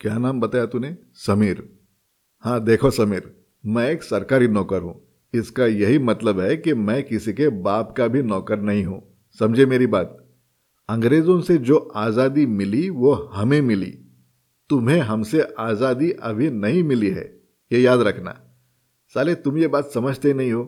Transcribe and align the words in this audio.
क्या 0.00 0.18
नाम 0.18 0.40
बताया 0.40 0.66
तूने? 0.66 0.96
समीर। 1.14 1.62
हाँ 2.44 2.64
देखो 2.64 2.90
समीर, 2.90 3.22
मैं 3.66 3.90
एक 3.90 4.02
सरकारी 4.02 4.48
नौकर 4.48 4.82
हूँ। 4.82 4.94
इसका 5.34 5.66
यही 5.66 5.98
मतलब 5.98 6.40
है 6.40 6.56
कि 6.56 6.74
मैं 6.74 7.02
किसी 7.02 7.32
के 7.32 7.48
बाप 7.48 7.94
का 7.96 8.06
भी 8.06 8.22
नौकर 8.22 8.60
नहीं 8.60 8.84
हूँ। 8.84 9.00
समझे 9.38 9.66
मेरी 9.66 9.86
बात? 9.86 10.16
अंग्रेज़ों 10.88 11.40
से 11.40 11.56
जो 11.58 11.76
आज़ादी 11.76 12.46
मिली, 12.46 12.90
वो 12.90 13.14
हमें 13.14 13.60
मिली। 13.60 13.90
तुम्हें 14.70 15.00
हमसे 15.00 15.42
आज़ादी 15.58 16.10
अभी 16.10 16.50
नहीं 16.50 16.82
मिली 16.82 17.10
है। 17.10 17.24
ये 17.70 17.80
याद 17.80 18.00
रखना। 18.00 18.36
साले, 19.14 19.34
तुम 19.34 19.58
ये 19.58 19.68
बात 19.68 19.90
समझते 19.90 20.34
नहीं 20.34 20.52
हो। 20.52 20.64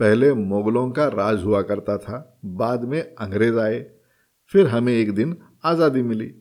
पहले 0.00 0.34
मुगलों 0.34 0.90
का 0.90 1.06
राज 1.08 1.44
हुआ 1.44 1.62
करता 1.62 1.98
था, 1.98 2.40
बाद 2.44 2.84
में 2.84 3.00
अंग्रेज़ 3.00 3.58
आए। 3.58 3.86
फिर 4.46 4.66
हमें 4.66 4.92
एक 4.92 5.14
दिन 5.14 5.36
आज़ादी 5.64 6.02
मिली। 6.02 6.34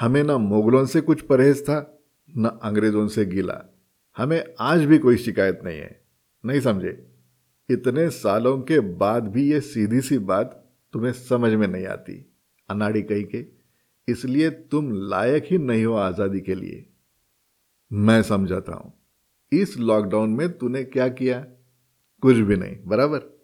हमें 0.00 0.22
ना 0.22 0.38
मुगलों 0.38 0.86
से 0.86 1.00
कुछ 1.00 1.20
परहेज 1.20 1.62
था, 1.62 2.00
न 2.36 2.46
अंग्रेज़ों 2.62 3.08
से 3.08 3.24
गीला। 3.24 3.74
हमें 4.16 4.44
आज 4.60 4.84
भी 4.84 4.98
कोई 4.98 5.16
शिकायत 5.16 5.60
नहीं 5.64 5.78
है। 5.78 6.04
नहीं 6.44 6.60
समझे? 6.60 7.06
इतने 7.70 8.10
सालों 8.10 8.60
के 8.60 8.80
बाद 8.80 9.28
भी 9.28 9.52
ये 9.52 9.60
सीधी 9.60 10.00
सी 10.00 10.18
बात 10.18 10.72
तुम्हें 10.92 11.12
समझ 11.12 11.52
में 11.52 11.68
नहीं 11.68 11.86
आती। 11.86 12.32
अनाड़ी 12.70 13.02
कही 13.02 13.24
के, 13.24 13.46
इसलिए 14.08 14.50
तुम 14.50 14.92
लायक 14.92 15.44
ही 15.50 15.58
नहीं 15.58 15.84
हो 15.84 15.94
आज़ादी 15.94 16.40
के 16.40 16.54
लिए। 16.54 16.86
मैं 17.92 18.22
समझाता 18.22 18.72
हूँ। 18.72 18.92
इस 19.52 19.78
लॉकडाउन 19.78 20.30
में 20.30 20.58
तूने 20.58 20.84
क्या 20.84 21.08
किया? 21.08 21.46
कुछ 22.22 22.36
भी 22.36 22.56
नहीं, 22.56 22.76
बराबर? 22.86 23.40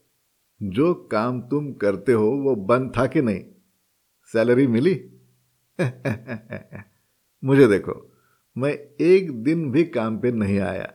जो 0.62 0.94
काम 0.94 1.41
तुम 1.41 1.72
करते 1.72 2.12
हो 2.12 2.30
वो 2.30 2.55
बंद 2.55 2.92
था 2.98 3.06
कि 3.06 3.22
नहीं? 3.22 3.44
सैलरी 4.32 4.66
मिली? 4.66 5.13
मुझे 7.45 7.66
देखो, 7.66 8.12
मैं 8.58 8.78
एक 9.00 9.42
दिन 9.42 9.70
भी 9.70 9.84
काम 9.84 10.19
पे 10.19 10.33
नहीं 10.33 10.58
आया। 10.58 10.94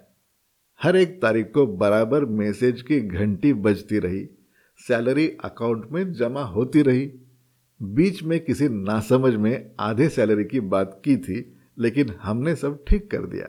हर 0.83 0.95
एक 0.95 1.21
तारीख 1.21 1.51
को 1.51 1.67
बराबर 1.67 2.25
मैसेज 2.25 2.81
की 2.81 3.01
घंटी 3.01 3.53
बजती 3.53 3.99
रही, 3.99 4.29
सैलरी 4.77 5.37
अकाउंट 5.43 5.87
में 5.91 6.13
जमा 6.13 6.41
होती 6.41 6.81
रही। 6.81 7.13
बीच 7.81 8.23
में 8.23 8.39
किसी 8.39 8.69
नासमझ 8.69 9.33
में 9.35 9.71
आधे 9.79 10.09
सैलरी 10.09 10.45
की 10.45 10.59
बात 10.59 11.01
की 11.05 11.17
थी, 11.17 11.57
लेकिन 11.77 12.09
हमने 12.09 12.55
सब 12.55 12.85
ठीक 12.87 13.11
कर 13.11 13.25
दिया। 13.25 13.47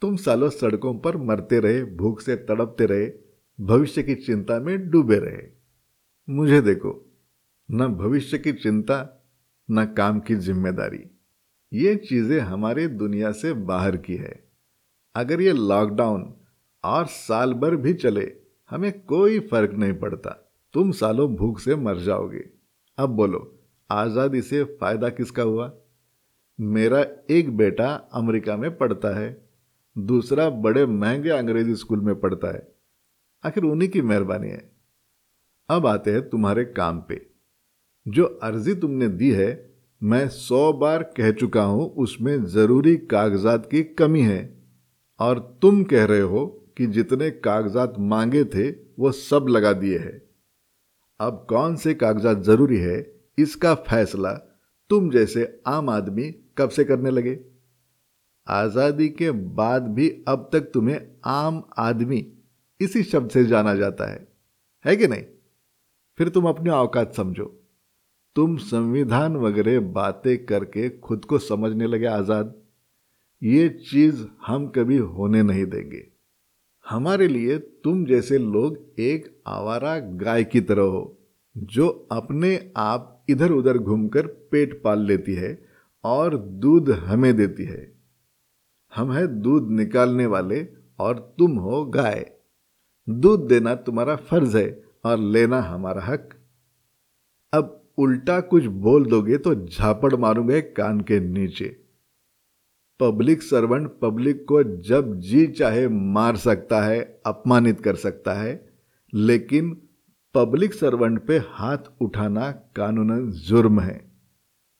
तुम 0.00 0.16
सालों 0.16 0.50
सड़कों 0.50 0.98
पर 0.98 1.16
मरते 1.16 1.60
रहे, 1.60 1.84
भूख 1.84 2.20
से 2.20 2.36
तड़पते 2.36 2.86
रहे, 2.86 3.12
भविष्य 3.60 4.02
की 4.02 4.14
चिंता 4.14 4.60
में 4.60 4.90
डूबे 4.90 5.18
रहे। 5.18 5.48
मुझे 6.30 6.60
देखो, 6.60 7.10
न 7.70 7.88
भविष्य 7.88 8.38
की 8.38 8.52
चिंता 8.52 9.16
न 9.70 9.84
काम 9.84 10.20
की 10.20 10.34
ज़िम्मेदारी। 10.34 11.04
ये 11.72 11.96
चीज़ें 11.96 12.40
हमारी 12.40 12.86
दुनिया 12.86 13.32
से 13.32 13.52
बाहर 13.52 13.96
की 13.96 14.16
है। 14.16 14.44
अगर 15.14 15.40
ये 15.40 15.52
लॉकडाउन 15.52 16.34
और 16.84 17.06
साल 17.06 17.54
भर 17.54 17.76
भी 17.76 17.94
चले, 17.94 18.32
हमें 18.70 19.00
कोई 19.00 19.40
फ़र्क 19.40 19.70
नहीं 19.72 19.92
पड़ता। 19.92 20.52
तुम 20.72 20.92
सालों 20.92 21.34
भूख 21.34 21.60
से 21.60 21.76
मर 21.76 21.98
जाओगे। 21.98 22.50
अब 22.98 23.10
बोलो, 23.10 23.60
आज़ादी 23.90 24.42
से 24.42 24.64
फ़ायदा 24.64 25.08
किसका 25.08 25.42
हुआ? 25.42 25.72
मेरा 26.60 27.06
एक 27.30 27.56
बेटा 27.56 27.94
अमेरिका 27.94 28.56
में 28.56 28.76
पढ़ता 28.76 29.18
है, 29.18 29.48
दूसरा 29.98 30.50
बड़े 30.50 30.86
महँगे 30.86 31.30
अंग्रेज़ी 31.30 31.74
स्कूल 31.74 32.00
में 32.00 32.20
पढ़ता 32.20 32.54
है। 32.54 32.74
आखिर 33.44 33.62
उन्हीं 33.62 33.88
की 33.88 34.02
मेहरबानी 34.02 34.48
है। 34.48 34.72
अब 35.68 35.86
आते 35.86 36.12
हैं 36.12 36.28
तुम्हारे 36.28 36.64
काम 36.64 37.00
पे। 37.00 37.29
जो 38.08 38.24
अर्जी 38.24 38.74
तुमने 38.74 39.08
दी 39.08 39.30
है, 39.30 39.70
मैं 40.02 40.28
सौ 40.28 40.72
बार 40.72 41.02
कह 41.02 41.30
चुका 41.30 41.62
हूँ, 41.62 41.94
उसमें 41.94 42.44
ज़रूरी 42.44 42.96
कागजात 42.96 43.68
की 43.70 43.82
कमी 43.82 44.20
है। 44.20 44.60
और 45.20 45.58
तुम 45.62 45.84
कह 45.84 46.04
रहे 46.04 46.20
हो 46.20 46.72
कि 46.78 46.86
जितने 46.86 47.30
कागजात 47.30 47.94
मांगे 47.98 48.44
थे, 48.44 48.70
वो 48.70 49.12
सब 49.12 49.46
लगा 49.48 49.72
दिए 49.72 49.98
हैं। 49.98 50.22
अब 51.20 51.46
कौन 51.48 51.76
से 51.76 51.94
कागजात 51.94 52.42
ज़रूरी 52.42 52.76
है, 52.76 53.20
इसका 53.38 53.74
फैसला 53.74 54.32
तुम 54.90 55.10
जैसे 55.10 55.62
आम 55.66 55.90
आदमी 55.90 56.34
कब 56.58 56.68
से 56.68 56.84
करने 56.84 57.10
लगे? 57.10 57.40
आज़ादी 58.48 59.08
के 59.08 59.30
बाद 59.30 59.82
भी 59.82 60.24
अब 60.28 60.50
तक 60.52 60.60
तुम्हें 60.60 61.00
आम 61.24 61.62
आदमी 61.78 62.32
इसी 62.80 63.02
शब्द 63.02 63.30
से 63.30 63.44
जाना 63.44 63.74
जाता 63.74 64.10
है। 64.10 64.28
है 64.84 64.96
कि 64.96 65.06
नहीं? 65.06 65.22
फिर 66.18 66.28
तुम 66.28 66.44
अपनी 66.44 66.70
औकात 66.70 67.14
समझो। 67.14 67.59
तुम 68.36 68.56
संविधान 68.56 69.36
वगैरह 69.36 69.80
बातें 69.80 70.46
करके 70.46 70.88
खुद 70.98 71.24
को 71.24 71.38
समझने 71.38 71.86
लगे 71.86 72.06
आज़ाद। 72.06 72.54
ये 73.42 73.68
चीज़ 73.68 74.24
हम 74.46 74.66
कभी 74.68 74.96
होने 74.96 75.42
नहीं 75.42 75.64
देंगे। 75.66 76.06
हमारे 76.86 77.28
लिए 77.28 77.58
तुम 77.58 78.04
जैसे 78.06 78.38
लोग 78.38 78.78
एक 78.98 79.42
आवारा 79.46 79.98
गाय 79.98 80.44
की 80.44 80.60
तरह 80.60 80.82
हो, 80.82 81.18
जो 81.56 81.88
अपने 82.12 82.72
आप 82.76 83.24
इधर 83.30 83.52
उधर 83.52 83.78
घूमकर 83.78 84.26
पेट 84.26 84.80
पाल 84.82 85.00
लेती 85.00 85.34
है 85.34 85.62
और 86.04 86.36
दूध 86.36 86.90
हमें 86.90 87.34
देती 87.36 87.64
है। 87.64 87.92
हम 88.92 89.12
है 89.12 89.26
दूध 89.26 89.70
निकालने 89.70 90.26
वाले 90.26 90.66
और 90.98 91.18
तुम 91.38 91.56
हो 91.58 91.84
गाय। 91.86 92.30
दूध 93.08 93.46
देना 93.48 93.74
तुम्हारा 93.74 94.16
फ़र्ज़ 94.16 94.56
है 94.56 94.82
और 95.04 95.18
लेना 95.18 95.60
हमारा 95.62 96.02
हक। 96.02 96.28
अब 97.52 97.76
उल्टा 97.98 98.40
कुछ 98.40 98.64
बोल 98.64 99.06
दोगे 99.06 99.38
तो 99.38 99.54
झापड़ 99.66 100.14
मारूँगे 100.16 100.60
कान 100.60 101.00
के 101.00 101.20
नीचे। 101.20 101.76
पब्लिक 103.00 103.42
सर्वेंट, 103.42 103.90
पब्लिक 104.02 104.44
को 104.48 104.62
जब 104.62 105.14
जी 105.20 105.46
चाहे 105.46 105.88
मार 105.88 106.36
सकता 106.36 106.82
है, 106.82 107.00
अपमानित 107.26 107.80
कर 107.80 107.94
सकता 107.94 108.34
है, 108.34 108.70
लेकिन 109.14 109.70
पब्लिक 110.34 110.74
सर्वेंट 110.74 111.26
पे 111.26 111.38
हाथ 111.38 111.90
उठाना 112.00 112.50
कानूनन 112.76 113.30
जुर्म 113.30 113.80
है। 113.80 114.00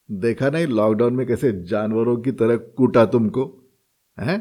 देखा 0.08 0.50
नहीं 0.50 0.66
लॉकडाउन 0.66 1.14
में 1.14 1.26
कैसे 1.26 1.52
जानवरों 1.64 2.16
की 2.16 2.32
तरह 2.32 2.56
कूटा 2.56 3.04
तुमको, 3.04 3.44
हैं? 4.18 4.38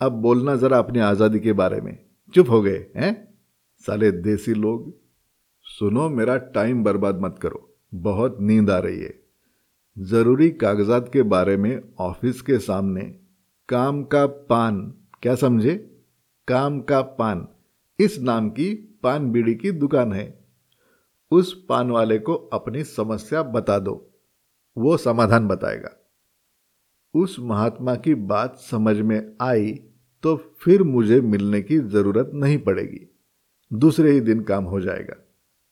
अब 0.00 0.12
बोलना 0.12 0.56
जरा 0.56 0.78
अपनी 0.78 0.98
आज़ादी 0.98 1.40
के 1.40 1.52
बारे 1.52 1.80
में। 1.80 1.98
चुप 2.34 2.50
हो 2.50 2.62
गए, 2.62 2.86
हैं? 2.96 3.34
साले 3.84 4.10
देसी 4.12 4.54
लोग। 4.54 5.03
सुनो, 5.66 6.08
मेरा 6.08 6.36
टाइम 6.36 6.84
बर्बाद 6.84 7.20
मत 7.20 7.38
करो। 7.42 7.76
बहुत 7.94 8.36
नींद 8.40 8.70
आ 8.70 8.78
रही 8.78 9.00
है। 9.00 9.22
ज़रूरी 9.98 10.50
कागजात 10.50 11.10
के 11.12 11.22
बारे 11.22 11.56
में 11.56 11.82
ऑफ़िस 11.98 12.42
के 12.42 12.58
सामने 12.58 13.02
काम 13.68 14.02
का 14.04 14.26
पान। 14.26 14.94
क्या 15.22 15.34
समझे? 15.34 16.02
काम 16.48 16.80
का 16.80 17.02
पान। 17.02 17.48
इस 18.00 18.18
नाम 18.20 18.50
की 18.50 18.74
पान 19.02 19.30
बीड़ी 19.32 19.54
की 19.54 19.70
दुकान 19.70 20.12
है। 20.12 20.44
उस 21.30 21.66
पान 21.68 21.90
वाले 21.90 22.18
को 22.18 22.34
अपनी 22.34 22.84
समस्या 22.84 23.42
बता 23.42 23.78
दो। 23.78 24.10
वो 24.76 24.96
समाधान 24.96 25.48
बताएगा। 25.48 25.90
उस 27.14 27.36
महात्मा 27.40 27.94
की 27.94 28.14
बात 28.14 28.56
समझ 28.56 28.96
में 28.96 29.36
आई 29.40 29.72
तो 30.22 30.36
फिर 30.36 30.82
मुझे 30.82 31.20
मिलने 31.20 31.62
की 31.62 31.78
ज़रूरत 31.78 32.30
नहीं 32.34 32.58
पड़ेगी। 32.58 33.14
दूसरे 33.72 34.10
ही 34.10 34.20
दिन 34.20 34.40
काम 34.40 34.64
हो 34.64 34.80
जाएगा। 34.80 35.14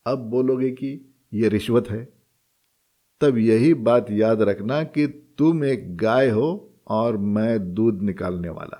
अब 0.06 0.18
बोलोगे 0.18 0.70
कि 0.70 1.16
यह 1.34 1.48
रिश्वत 1.48 1.90
है। 1.90 2.04
तब 3.20 3.38
यही 3.38 3.74
बात 3.74 4.10
याद 4.10 4.42
रखना 4.42 4.82
कि 4.84 5.06
तुम 5.38 5.64
एक 5.64 5.96
गाय 5.96 6.28
हो 6.28 6.48
और 6.88 7.16
मैं 7.16 7.74
दूध 7.74 8.02
निकालने 8.02 8.48
वाला। 8.48 8.78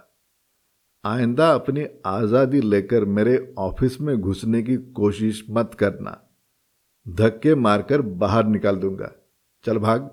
आइंदा 1.04 1.50
अपनी 1.54 1.86
आज़ादी 2.06 2.60
लेकर 2.60 3.04
मेरे 3.04 3.54
ऑफ़िस 3.58 4.00
में 4.00 4.16
घुसने 4.20 4.62
की 4.62 4.76
कोशिश 4.76 5.44
मत 5.50 5.74
करना। 5.74 6.18
धक्के 7.06 7.54
मारकर 7.54 8.02
बाहर 8.02 8.46
निकाल 8.46 8.76
दूँगा। 8.76 9.12
चल 9.64 9.78
भाग। 9.78 10.10